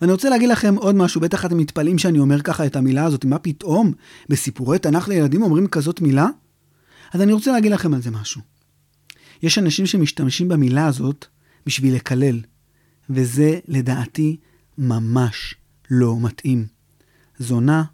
ואני 0.00 0.12
רוצה 0.12 0.30
להגיד 0.30 0.48
לכם 0.48 0.74
עוד 0.74 0.94
משהו, 0.94 1.20
בטח 1.20 1.44
אתם 1.44 1.58
מתפלאים 1.58 1.98
שאני 1.98 2.18
אומר 2.18 2.42
ככה 2.42 2.66
את 2.66 2.76
המילה 2.76 3.04
הזאת, 3.04 3.24
מה 3.24 3.38
פתאום 3.38 3.92
בסיפורי 4.28 4.78
תנ"ך 4.78 5.08
לילדים 5.08 5.42
אומרים 5.42 5.66
כזאת 5.66 6.00
מילה? 6.00 6.26
אז 7.12 7.20
אני 7.20 7.32
רוצה 7.32 7.52
להגיד 7.52 7.72
לכם 7.72 7.94
על 7.94 8.02
זה 8.02 8.10
משהו. 8.10 8.40
יש 9.42 9.58
אנשים 9.58 9.86
שמשתמשים 9.86 10.48
במילה 10.48 10.86
הזאת 10.86 11.26
בשביל 11.66 11.94
לקלל, 11.94 12.40
וזה 13.10 13.58
לדעתי 13.68 14.36
ממש 14.78 15.54
לא 15.90 16.16
מתאים. 16.20 16.66
זונה 17.38 17.84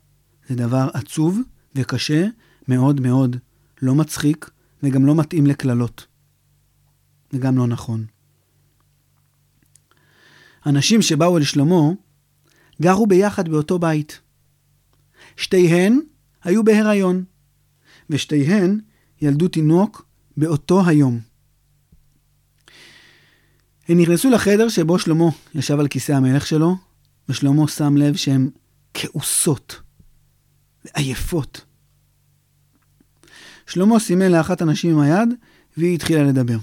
זה 0.49 0.55
דבר 0.55 0.89
עצוב 0.95 1.41
וקשה 1.75 2.27
מאוד 2.69 3.01
מאוד, 3.01 3.37
לא 3.83 3.95
מצחיק 3.95 4.51
וגם 4.83 5.07
לא 5.07 5.15
מתאים 5.15 5.47
לקללות. 5.47 6.07
זה 7.31 7.39
גם 7.39 7.59
לא 7.59 7.67
נכון. 7.67 8.07
אנשים 10.69 11.03
שבאו 11.03 11.39
אל 11.39 11.45
שלמה 11.45 11.91
גרו 12.83 13.07
ביחד 13.07 13.49
באותו 13.49 13.79
בית. 13.79 14.21
שתיהן 15.37 16.01
היו 16.45 16.65
בהיריון, 16.65 17.25
ושתיהן 18.11 18.81
ילדו 19.23 19.49
תינוק 19.49 20.07
באותו 20.37 20.87
היום. 20.87 21.21
הם 23.89 24.01
נכנסו 24.01 24.31
לחדר 24.31 24.69
שבו 24.69 24.99
שלמה 24.99 25.29
ישב 25.55 25.81
על 25.81 25.89
כיסא 25.89 26.13
המלך 26.13 26.47
שלו, 26.47 26.77
ושלמה 27.29 27.69
שם 27.69 27.97
לב 27.97 28.17
שהן 28.17 28.51
כעוסות 28.95 29.81
ועייפות. 30.85 31.65
שלמה 33.67 33.99
סימן 33.99 34.33
לאחת 34.33 34.63
הנשים 34.63 34.91
עם 34.91 34.99
היד, 34.99 35.29
והיא 35.77 35.95
התחילה 35.95 36.23
לדבר. 36.23 36.59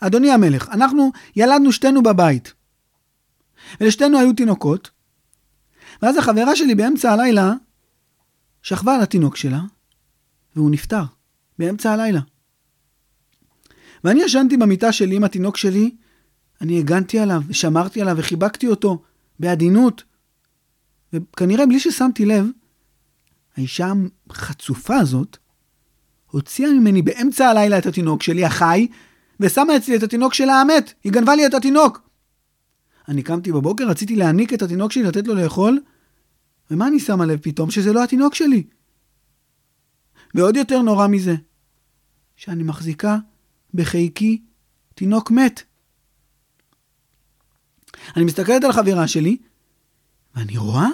אדוני 0.00 0.30
המלך, 0.30 0.68
אנחנו 0.68 1.10
ילדנו 1.36 1.72
שתינו 1.72 2.02
בבית. 2.02 2.61
ולשתינו 3.80 4.18
היו 4.18 4.32
תינוקות, 4.32 4.90
ואז 6.02 6.16
החברה 6.16 6.56
שלי 6.56 6.74
באמצע 6.74 7.12
הלילה 7.12 7.52
שכבה 8.62 8.94
על 8.94 9.00
התינוק 9.00 9.36
שלה, 9.36 9.60
והוא 10.56 10.70
נפטר, 10.70 11.02
באמצע 11.58 11.92
הלילה. 11.92 12.20
ואני 14.04 14.22
ישנתי 14.22 14.56
במיטה 14.56 14.92
שלי 14.92 15.16
עם 15.16 15.24
התינוק 15.24 15.56
שלי, 15.56 15.90
אני 16.60 16.78
הגנתי 16.78 17.18
עליו, 17.18 17.42
ושמרתי 17.48 18.00
עליו, 18.00 18.14
וחיבקתי 18.18 18.66
אותו, 18.66 19.02
בעדינות. 19.40 20.02
וכנראה 21.12 21.66
בלי 21.66 21.80
ששמתי 21.80 22.24
לב, 22.24 22.46
האישה 23.56 23.92
החצופה 24.30 24.96
הזאת 24.96 25.36
הוציאה 26.30 26.72
ממני 26.72 27.02
באמצע 27.02 27.48
הלילה 27.48 27.78
את 27.78 27.86
התינוק 27.86 28.22
שלי, 28.22 28.44
החי, 28.44 28.86
ושמה 29.40 29.76
אצלי 29.76 29.96
את 29.96 30.02
התינוק 30.02 30.34
שלה 30.34 30.60
המת. 30.60 30.92
היא 31.04 31.12
גנבה 31.12 31.34
לי 31.34 31.46
את 31.46 31.54
התינוק. 31.54 32.08
אני 33.12 33.22
קמתי 33.22 33.52
בבוקר, 33.52 33.88
רציתי 33.88 34.16
להניק 34.16 34.54
את 34.54 34.62
התינוק 34.62 34.92
שלי, 34.92 35.02
לתת 35.02 35.26
לו 35.26 35.34
לאכול, 35.34 35.80
ומה 36.70 36.88
אני 36.88 37.00
שמה 37.00 37.26
לב 37.26 37.38
פתאום? 37.42 37.70
שזה 37.70 37.92
לא 37.92 38.04
התינוק 38.04 38.34
שלי. 38.34 38.62
ועוד 40.34 40.56
יותר 40.56 40.82
נורא 40.82 41.06
מזה, 41.06 41.34
שאני 42.36 42.62
מחזיקה 42.62 43.18
בחיקי 43.74 44.42
תינוק 44.94 45.30
מת. 45.30 45.62
אני 48.16 48.24
מסתכלת 48.24 48.64
על 48.64 48.70
החברה 48.70 49.08
שלי, 49.08 49.36
ואני 50.34 50.56
רואה 50.56 50.88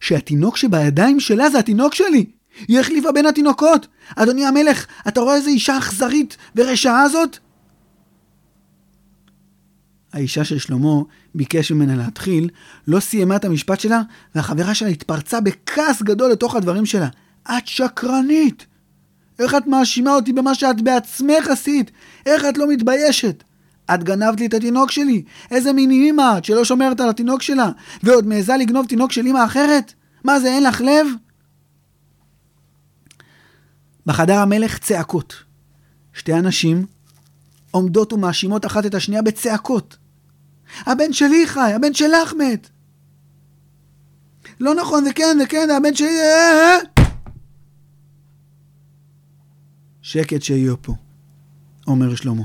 שהתינוק 0.00 0.56
שבידיים 0.56 1.20
שלה 1.20 1.50
זה 1.50 1.58
התינוק 1.58 1.94
שלי. 1.94 2.26
היא 2.68 2.80
החליפה 2.80 3.12
בין 3.12 3.26
התינוקות. 3.26 3.86
אדוני 4.16 4.46
המלך, 4.46 4.86
אתה 5.08 5.20
רואה 5.20 5.36
איזה 5.36 5.50
אישה 5.50 5.78
אכזרית 5.78 6.36
ורשעה 6.56 7.08
זאת? 7.08 7.38
האישה 10.12 10.44
של 10.44 10.58
שלמה 10.58 11.00
ביקש 11.34 11.72
ממנה 11.72 11.96
להתחיל, 11.96 12.50
לא 12.86 13.00
סיימה 13.00 13.36
את 13.36 13.44
המשפט 13.44 13.80
שלה, 13.80 14.02
והחברה 14.34 14.74
שלה 14.74 14.88
התפרצה 14.88 15.40
בכעס 15.40 16.02
גדול 16.02 16.30
לתוך 16.30 16.54
הדברים 16.54 16.86
שלה. 16.86 17.08
את 17.42 17.66
שקרנית! 17.66 18.66
איך 19.38 19.54
את 19.54 19.66
מאשימה 19.66 20.14
אותי 20.14 20.32
במה 20.32 20.54
שאת 20.54 20.80
בעצמך 20.80 21.48
עשית? 21.48 21.90
איך 22.26 22.44
את 22.44 22.58
לא 22.58 22.68
מתביישת? 22.68 23.44
את 23.94 24.04
גנבת 24.04 24.40
לי 24.40 24.46
את 24.46 24.54
התינוק 24.54 24.90
שלי. 24.90 25.22
איזה 25.50 25.72
מין 25.72 25.90
אימא 25.90 26.38
את 26.38 26.44
שלא 26.44 26.64
שומרת 26.64 27.00
על 27.00 27.08
התינוק 27.08 27.42
שלה, 27.42 27.70
ועוד 28.02 28.26
מעיזה 28.26 28.56
לגנוב 28.56 28.86
תינוק 28.86 29.12
של 29.12 29.26
אימא 29.26 29.44
אחרת? 29.44 29.92
מה 30.24 30.40
זה, 30.40 30.48
אין 30.48 30.62
לך 30.62 30.80
לב? 30.80 31.06
בחדר 34.06 34.38
המלך 34.38 34.78
צעקות. 34.78 35.34
שתי 36.12 36.34
אנשים 36.34 36.86
עומדות 37.70 38.12
ומאשימות 38.12 38.66
אחת 38.66 38.86
את 38.86 38.94
השנייה 38.94 39.22
בצעקות. 39.22 39.96
הבן 40.86 41.12
שלי 41.12 41.46
חי, 41.46 41.72
הבן 41.76 41.94
שלך 41.94 42.34
מת. 42.34 42.68
לא 44.60 44.74
נכון, 44.74 45.04
זה 45.04 45.12
כן, 45.12 45.36
זה 45.38 45.46
כן, 45.46 45.68
הבן 45.76 45.94
שלי... 45.94 46.08
אה, 46.08 46.76
אה. 46.98 47.04
שקט 50.02 50.42
שיהיה 50.42 50.76
פה, 50.76 50.94
אומר 51.86 52.14
שלמה. 52.14 52.42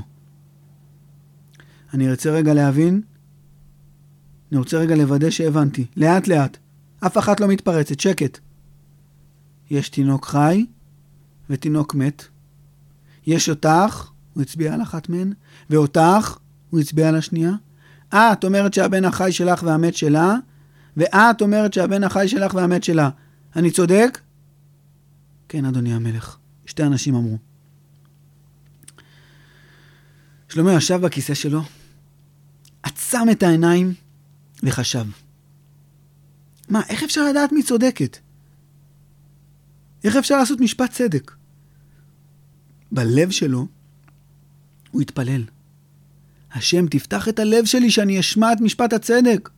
אני 1.94 2.10
רוצה 2.10 2.30
רגע 2.30 2.54
להבין, 2.54 3.02
אני 4.50 4.58
רוצה 4.58 4.78
רגע 4.78 4.96
לוודא 4.96 5.30
שהבנתי. 5.30 5.86
לאט 5.96 6.28
לאט. 6.28 6.56
אף 7.06 7.18
אחת 7.18 7.40
לא 7.40 7.48
מתפרצת, 7.48 8.00
שקט. 8.00 8.38
יש 9.70 9.88
תינוק 9.88 10.26
חי 10.26 10.66
ותינוק 11.50 11.94
מת. 11.94 12.24
יש 13.26 13.48
אותך, 13.48 14.10
הוא 14.32 14.42
הצביע 14.42 14.74
על 14.74 14.82
אחת 14.82 15.08
מהן, 15.08 15.32
ואותך, 15.70 16.38
הוא 16.70 16.80
הצביע 16.80 17.08
על 17.08 17.16
השנייה. 17.16 17.52
את 18.14 18.44
אומרת 18.44 18.74
שהבן 18.74 19.04
החי 19.04 19.32
שלך 19.32 19.62
והמת 19.62 19.94
שלה, 19.94 20.34
ואת 20.96 21.42
אומרת 21.42 21.72
שהבן 21.72 22.04
החי 22.04 22.28
שלך 22.28 22.54
והמת 22.54 22.84
שלה. 22.84 23.10
אני 23.56 23.70
צודק? 23.70 24.20
כן, 25.48 25.64
אדוני 25.64 25.94
המלך. 25.94 26.36
שתי 26.66 26.82
אנשים 26.82 27.14
אמרו. 27.14 27.38
שלמה 30.48 30.72
ישב 30.72 31.00
בכיסא 31.00 31.34
שלו, 31.34 31.62
עצם 32.82 33.26
את 33.32 33.42
העיניים 33.42 33.94
וחשב. 34.62 35.04
מה, 36.68 36.82
איך 36.88 37.02
אפשר 37.02 37.28
לדעת 37.30 37.52
מי 37.52 37.62
צודקת? 37.62 38.18
איך 40.04 40.16
אפשר 40.16 40.38
לעשות 40.38 40.60
משפט 40.60 40.90
צדק? 40.90 41.32
בלב 42.92 43.30
שלו 43.30 43.66
הוא 44.90 45.02
התפלל. 45.02 45.44
השם, 46.54 46.86
תפתח 46.86 47.28
את 47.28 47.38
הלב 47.38 47.64
שלי 47.64 47.90
שאני 47.90 48.20
אשמע 48.20 48.52
את 48.52 48.60
משפט 48.60 48.92
הצדק. 48.92 49.50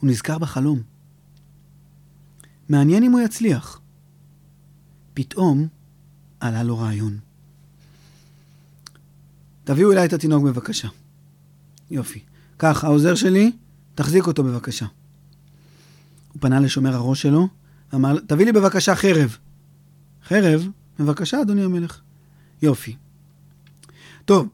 הוא 0.00 0.10
נזכר 0.10 0.38
בחלום. 0.38 0.82
מעניין 2.68 3.02
אם 3.02 3.12
הוא 3.12 3.20
יצליח. 3.20 3.80
פתאום 5.14 5.68
עלה 6.40 6.62
לו 6.62 6.78
רעיון. 6.78 7.18
תביאו 9.64 9.92
אליי 9.92 10.06
את 10.06 10.12
התינוק 10.12 10.44
בבקשה. 10.44 10.88
יופי. 11.90 12.20
קח, 12.56 12.84
העוזר 12.84 13.14
שלי, 13.14 13.52
תחזיק 13.94 14.26
אותו 14.26 14.44
בבקשה. 14.44 14.86
הוא 16.32 16.40
פנה 16.40 16.60
לשומר 16.60 16.94
הראש 16.94 17.22
שלו, 17.22 17.48
ואמר, 17.92 18.18
תביא 18.20 18.44
לי 18.46 18.52
בבקשה 18.52 18.94
חרב. 18.94 19.36
חרב? 20.24 20.68
בבקשה, 20.98 21.42
אדוני 21.42 21.64
המלך. 21.64 22.00
יופי. 22.62 22.96
טוב, 24.24 24.48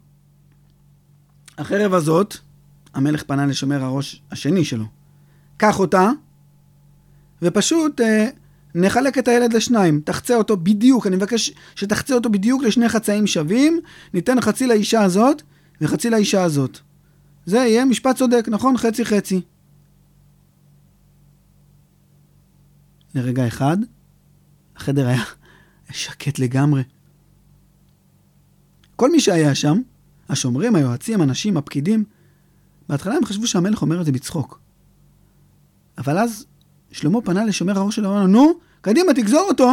החרב 1.58 1.94
הזאת, 1.94 2.36
המלך 2.94 3.22
פנה 3.22 3.46
לשומר 3.46 3.84
הראש 3.84 4.22
השני 4.30 4.64
שלו. 4.64 4.84
קח 5.56 5.78
אותה, 5.78 6.10
ופשוט 7.42 8.00
אה, 8.00 8.28
נחלק 8.74 9.18
את 9.18 9.28
הילד 9.28 9.52
לשניים. 9.52 10.00
תחצה 10.04 10.36
אותו 10.36 10.56
בדיוק, 10.56 11.06
אני 11.06 11.16
מבקש 11.16 11.52
שתחצה 11.74 12.14
אותו 12.14 12.30
בדיוק 12.30 12.62
לשני 12.62 12.88
חצאים 12.88 13.26
שווים, 13.26 13.80
ניתן 14.14 14.40
חצי 14.40 14.66
לאישה 14.66 15.02
הזאת 15.02 15.42
וחצי 15.80 16.10
לאישה 16.10 16.42
הזאת. 16.42 16.78
זה 17.46 17.56
יהיה 17.56 17.84
משפט 17.84 18.16
צודק, 18.16 18.44
נכון? 18.48 18.76
חצי 18.76 19.04
חצי. 19.04 19.40
לרגע 23.14 23.46
אחד, 23.46 23.76
החדר 24.76 25.06
היה 25.06 25.22
שקט 25.90 26.38
לגמרי. 26.38 26.82
כל 28.96 29.10
מי 29.10 29.20
שהיה 29.20 29.54
שם, 29.54 29.80
השומרים, 30.32 30.74
היועצים, 30.74 31.20
הנשים, 31.20 31.56
הפקידים, 31.56 32.04
בהתחלה 32.88 33.14
הם 33.14 33.24
חשבו 33.24 33.46
שהמלך 33.46 33.82
אומר 33.82 34.00
את 34.00 34.06
זה 34.06 34.12
בצחוק. 34.12 34.60
אבל 35.98 36.18
אז 36.18 36.46
שלמה 36.92 37.20
פנה 37.20 37.44
לשומר 37.44 37.78
הראש 37.78 37.96
שלו 37.96 38.08
ואמר 38.08 38.20
לו, 38.20 38.26
נו, 38.26 38.52
קדימה, 38.80 39.14
תגזור 39.14 39.44
אותו, 39.48 39.72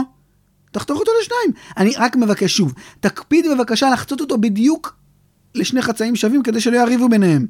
תחתוך 0.72 1.00
אותו 1.00 1.12
לשניים. 1.22 1.64
אני 1.78 1.92
רק 1.98 2.16
מבקש 2.16 2.58
שוב, 2.58 2.74
תקפיד 3.00 3.46
בבקשה 3.52 3.90
לחצות 3.90 4.22
אותו 4.22 4.38
בדיוק 4.38 4.96
לשני 5.56 5.82
חצאים 5.82 6.16
שווים 6.16 6.44
כדי 6.44 6.62
שלא 6.62 6.78
יריבו 6.78 7.10
ביניהם. 7.10 7.48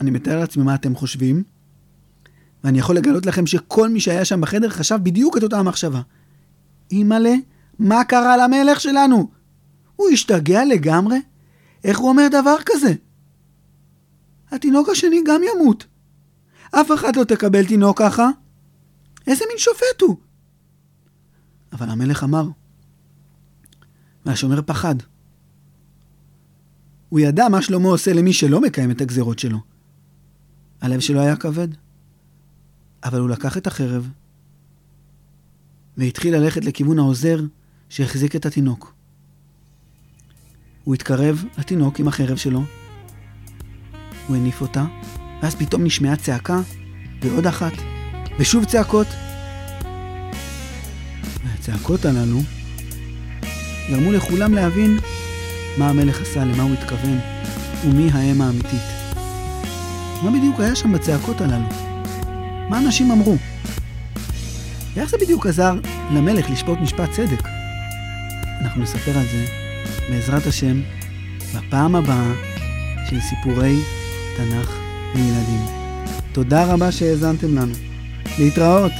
אני 0.00 0.10
מתאר 0.10 0.40
לעצמי 0.40 0.62
מה 0.62 0.74
אתם 0.74 0.94
חושבים, 0.94 1.42
ואני 2.64 2.78
יכול 2.78 2.96
לגלות 2.96 3.26
לכם 3.26 3.46
שכל 3.46 3.88
מי 3.88 4.00
שהיה 4.00 4.24
שם 4.24 4.40
בחדר 4.40 4.68
חשב 4.68 4.98
בדיוק 5.02 5.36
את 5.36 5.42
אותה 5.42 5.58
המחשבה. 5.58 6.00
אימא'לה, 6.90 7.34
מה 7.78 8.04
קרה 8.04 8.36
למלך 8.36 8.80
שלנו? 8.80 9.30
הוא 9.96 10.08
השתגע 10.10 10.64
לגמרי? 10.64 11.18
איך 11.84 11.98
הוא 11.98 12.08
אומר 12.08 12.26
דבר 12.30 12.56
כזה? 12.66 12.94
התינוק 14.50 14.88
השני 14.88 15.20
גם 15.26 15.40
ימות. 15.54 15.86
אף 16.70 16.92
אחד 16.94 17.16
לא 17.16 17.24
תקבל 17.24 17.66
תינוק 17.66 17.98
ככה. 17.98 18.28
איזה 19.26 19.44
מין 19.48 19.58
שופט 19.58 20.00
הוא? 20.02 20.16
אבל 21.72 21.90
המלך 21.90 22.24
אמר, 22.24 22.48
והשומר 24.26 24.62
פחד. 24.62 24.94
הוא 27.08 27.20
ידע 27.20 27.48
מה 27.48 27.62
שלמה 27.62 27.88
עושה 27.88 28.12
למי 28.12 28.32
שלא 28.32 28.60
מקיים 28.60 28.90
את 28.90 29.00
הגזרות 29.00 29.38
שלו. 29.38 29.58
הלב 30.80 31.00
שלו 31.00 31.20
היה 31.20 31.36
כבד. 31.36 31.68
אבל 33.04 33.20
הוא 33.20 33.28
לקח 33.28 33.56
את 33.56 33.66
החרב 33.66 34.10
והתחיל 35.96 36.36
ללכת 36.36 36.64
לכיוון 36.64 36.98
העוזר 36.98 37.40
שהחזיק 37.88 38.36
את 38.36 38.46
התינוק. 38.46 38.94
הוא 40.84 40.94
התקרב 40.94 41.44
לתינוק 41.58 42.00
עם 42.00 42.08
החרב 42.08 42.36
שלו, 42.36 42.62
הוא 44.26 44.36
הניף 44.36 44.60
אותה, 44.60 44.84
ואז 45.42 45.54
פתאום 45.54 45.84
נשמעה 45.84 46.16
צעקה, 46.16 46.60
ועוד 47.22 47.46
אחת, 47.46 47.72
ושוב 48.38 48.64
צעקות. 48.64 49.06
הצעקות 51.44 52.04
הללו 52.04 52.38
גרמו 53.90 54.12
לכולם 54.12 54.54
להבין 54.54 54.98
מה 55.78 55.88
המלך 55.88 56.20
עשה, 56.20 56.44
למה 56.44 56.62
הוא 56.62 56.72
התכוון, 56.72 57.18
ומי 57.84 58.10
האם 58.12 58.42
האמיתית. 58.42 58.82
מה 60.22 60.30
בדיוק 60.30 60.60
היה 60.60 60.76
שם 60.76 60.92
בצעקות 60.92 61.40
הללו? 61.40 61.68
מה 62.68 62.78
אנשים 62.78 63.10
אמרו? 63.10 63.36
ואיך 64.94 65.10
זה 65.10 65.16
בדיוק 65.20 65.46
עזר 65.46 65.74
למלך 66.12 66.50
לשפוט 66.50 66.78
משפט 66.78 67.10
צדק? 67.10 67.57
אנחנו 68.80 68.98
נספר 68.98 69.18
על 69.18 69.24
זה, 69.24 69.44
בעזרת 70.10 70.46
השם, 70.46 70.80
בפעם 71.54 71.96
הבאה 71.96 72.32
של 73.10 73.20
סיפורי 73.20 73.76
תנ"ך 74.36 74.78
לילדים. 75.14 75.66
תודה 76.32 76.72
רבה 76.72 76.92
שהאזנתם 76.92 77.56
לנו. 77.56 77.74
להתראות. 78.38 78.92